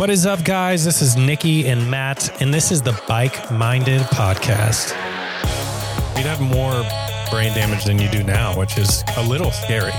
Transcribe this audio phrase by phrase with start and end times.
[0.00, 0.82] What is up, guys?
[0.82, 4.92] This is Nikki and Matt, and this is the Bike Minded Podcast.
[6.16, 6.72] You'd have more
[7.30, 9.92] brain damage than you do now, which is a little scary.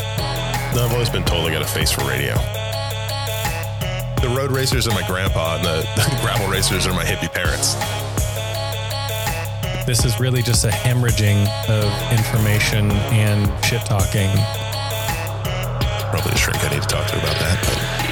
[0.73, 2.33] No, I've always been told I got a face for radio.
[4.21, 7.75] The road racers are my grandpa, and the, the gravel racers are my hippie parents.
[9.85, 14.31] This is really just a hemorrhaging of information and shit talking.
[16.09, 17.63] Probably a shrink I need to talk to about that.
[17.63, 18.10] But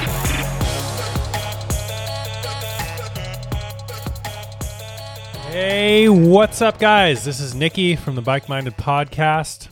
[5.50, 7.24] Hey, what's up, guys?
[7.24, 9.66] This is Nikki from the Bike Minded Podcast,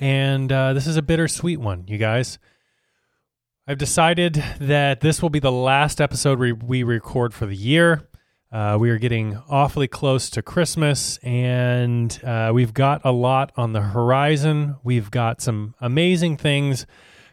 [0.00, 2.38] and uh, this is a bittersweet one, you guys.
[3.68, 8.08] I've decided that this will be the last episode we, we record for the year.
[8.50, 13.74] Uh, we are getting awfully close to Christmas, and uh, we've got a lot on
[13.74, 14.76] the horizon.
[14.82, 16.86] We've got some amazing things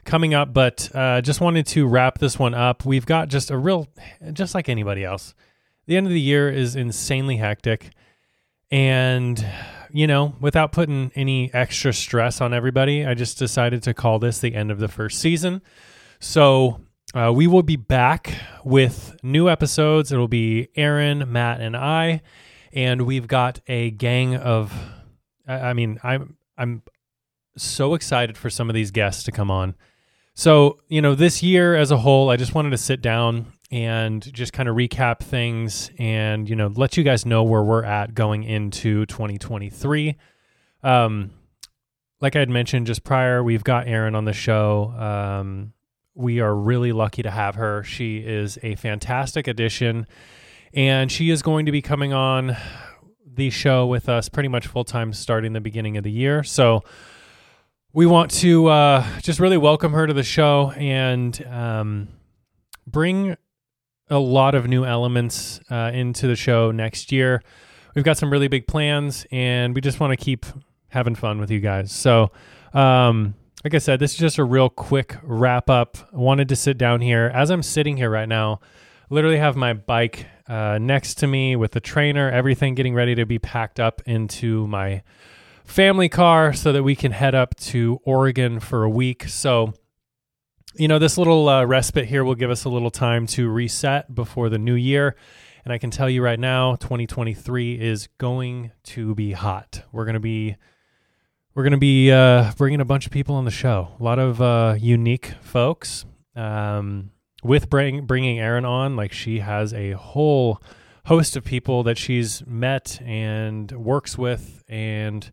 [0.03, 2.83] coming up, but uh, just wanted to wrap this one up.
[2.83, 3.87] We've got just a real,
[4.33, 5.33] just like anybody else
[5.85, 7.91] the end of the year is insanely hectic.
[8.69, 9.45] And,
[9.91, 14.39] you know, without putting any extra stress on everybody, I just decided to call this
[14.39, 15.61] the end of the first season.
[16.19, 16.79] So
[17.13, 18.33] uh, we will be back
[18.63, 20.11] with new episodes.
[20.11, 22.21] It'll be Erin, Matt, and I.
[22.71, 24.73] And we've got a gang of,
[25.45, 26.83] I, mean, I'm, I'm
[27.57, 29.75] so excited for some of these guests to come on.
[30.33, 34.33] So, you know, this year as a whole, I just wanted to sit down and
[34.33, 38.13] just kind of recap things and you know let you guys know where we're at
[38.13, 40.17] going into 2023
[40.83, 41.31] um
[42.19, 44.93] like i had mentioned just prior we've got erin on the show.
[44.97, 45.73] Um
[46.13, 47.83] we are really lucky to have her.
[47.83, 50.05] She is a fantastic addition
[50.73, 52.55] and she is going to be coming on
[53.25, 56.43] the show with us pretty much full time starting the beginning of the year.
[56.43, 56.83] So
[57.93, 62.07] we want to uh, just really welcome her to the show and um,
[62.87, 63.35] bring
[64.11, 67.41] a lot of new elements uh, into the show next year.
[67.95, 70.45] We've got some really big plans, and we just want to keep
[70.89, 71.91] having fun with you guys.
[71.91, 72.31] So,
[72.73, 73.33] um,
[73.63, 75.97] like I said, this is just a real quick wrap up.
[76.13, 78.59] I wanted to sit down here as I'm sitting here right now.
[79.09, 83.25] Literally have my bike uh, next to me with the trainer, everything getting ready to
[83.25, 85.03] be packed up into my
[85.63, 89.25] family car so that we can head up to Oregon for a week.
[89.27, 89.73] So
[90.75, 94.13] you know, this little uh, respite here will give us a little time to reset
[94.13, 95.15] before the new year.
[95.63, 99.83] And I can tell you right now, 2023 is going to be hot.
[99.91, 100.57] We're going to be
[101.53, 103.89] we're going to be uh, bringing a bunch of people on the show.
[103.99, 106.05] A lot of uh, unique folks.
[106.35, 107.11] Um,
[107.43, 110.61] with bring, bringing Erin on, like she has a whole
[111.05, 115.31] host of people that she's met and works with, and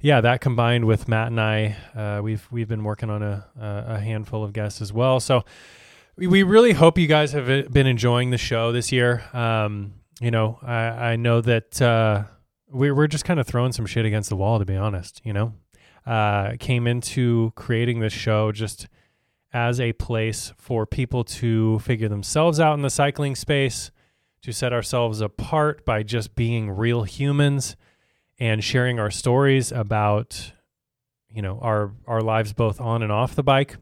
[0.00, 3.98] yeah, that combined with Matt and I, uh, we've we've been working on a a
[3.98, 5.20] handful of guests as well.
[5.20, 5.44] So
[6.16, 9.22] we, really hope you guys have uh, been enjoying the show this year.
[9.32, 12.24] Um, you know, I, I know that uh,
[12.70, 15.22] we, we're just kind of throwing some shit against the wall, to be honest.
[15.24, 15.54] You know,
[16.06, 18.86] uh, came into creating this show just
[19.52, 23.90] as a place for people to figure themselves out in the cycling space,
[24.42, 27.76] to set ourselves apart by just being real humans
[28.40, 30.52] and sharing our stories about
[31.30, 33.76] you know our our lives both on and off the bike.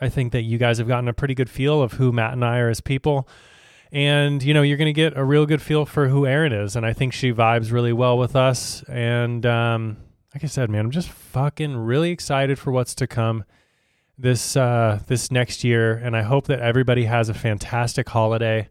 [0.00, 2.44] I think that you guys have gotten a pretty good feel of who Matt and
[2.44, 3.28] I are as people.
[3.92, 6.74] And you know, you're going to get a real good feel for who Erin is,
[6.74, 8.82] and I think she vibes really well with us.
[8.88, 9.96] And um,
[10.34, 13.44] like I said, man, I'm just fucking really excited for what's to come
[14.18, 18.68] this uh, this next year, and I hope that everybody has a fantastic holiday.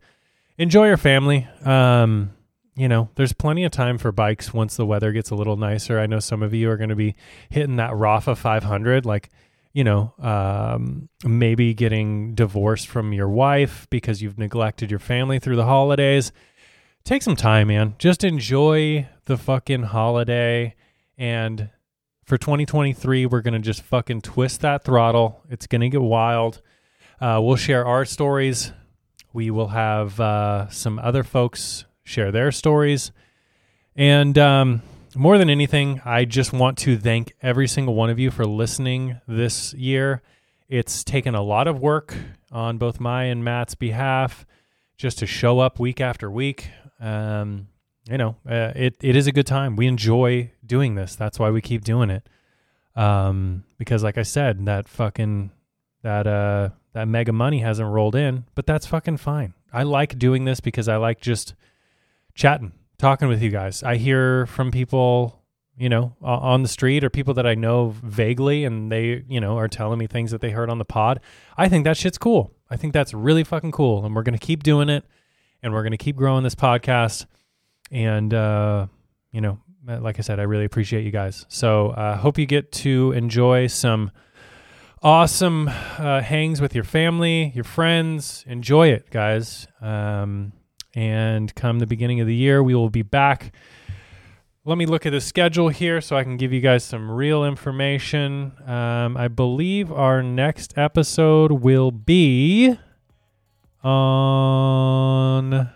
[0.57, 1.47] Enjoy your family.
[1.63, 2.34] Um,
[2.75, 5.99] you know, there's plenty of time for bikes once the weather gets a little nicer.
[5.99, 7.15] I know some of you are going to be
[7.49, 9.29] hitting that Rapha 500, like,
[9.73, 15.55] you know, um, maybe getting divorced from your wife because you've neglected your family through
[15.55, 16.33] the holidays.
[17.05, 17.95] Take some time, man.
[17.97, 20.75] Just enjoy the fucking holiday.
[21.17, 21.69] And
[22.25, 25.41] for 2023, we're going to just fucking twist that throttle.
[25.49, 26.61] It's going to get wild.
[27.21, 28.73] Uh, we'll share our stories.
[29.31, 33.11] We will have uh, some other folks share their stories.
[33.97, 34.81] And um,
[35.15, 39.19] more than anything, I just want to thank every single one of you for listening
[39.27, 40.21] this year.
[40.69, 42.15] It's taken a lot of work
[42.51, 44.45] on both my and Matt's behalf
[44.97, 46.69] just to show up week after week.
[46.99, 47.67] Um,
[48.09, 49.75] you know, uh, it, it is a good time.
[49.75, 51.15] We enjoy doing this.
[51.15, 52.27] That's why we keep doing it.
[52.95, 55.51] Um, because like I said, that fucking,
[56.03, 59.53] that, uh, that mega money hasn't rolled in, but that's fucking fine.
[59.73, 61.55] I like doing this because I like just
[62.35, 63.81] chatting, talking with you guys.
[63.83, 65.41] I hear from people
[65.77, 69.57] you know, on the street or people that I know vaguely and they, you know,
[69.57, 71.19] are telling me things that they heard on the pod.
[71.57, 72.53] I think that shit's cool.
[72.69, 74.05] I think that's really fucking cool.
[74.05, 75.03] And we're going to keep doing it
[75.61, 77.25] and we're going to keep growing this podcast.
[77.91, 78.87] And, uh,
[79.31, 81.45] you know, like I said, I really appreciate you guys.
[81.49, 84.11] So I uh, hope you get to enjoy some
[85.03, 88.45] awesome uh, hangs with your family, your friends.
[88.47, 89.67] Enjoy it, guys.
[89.81, 90.53] Um,
[90.95, 93.53] and come the beginning of the year, we will be back.
[94.63, 97.45] Let me look at the schedule here so I can give you guys some real
[97.45, 98.53] information.
[98.65, 102.75] Um, I believe our next episode will be
[103.83, 105.53] on.
[105.53, 105.69] I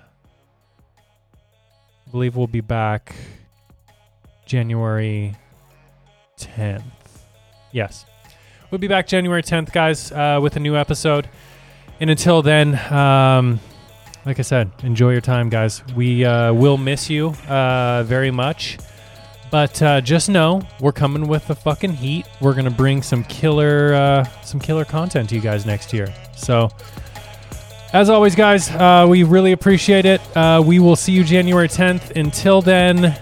[2.12, 3.16] believe we'll be back
[4.48, 5.36] January
[6.40, 6.82] 10th.
[7.72, 8.06] Yes.
[8.72, 11.30] We'll be back January 10th, guys, uh, with a new episode.
[12.00, 13.60] And until then, um,
[14.30, 15.82] like I said, enjoy your time, guys.
[15.96, 18.78] We uh, will miss you uh, very much.
[19.50, 22.28] But uh, just know we're coming with the fucking heat.
[22.40, 26.14] We're gonna bring some killer, uh, some killer content to you guys next year.
[26.36, 26.70] So,
[27.92, 30.22] as always, guys, uh, we really appreciate it.
[30.38, 32.16] Uh, we will see you January 10th.
[32.16, 33.20] Until then,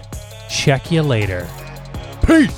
[0.50, 1.48] check you later.
[2.26, 2.57] Peace.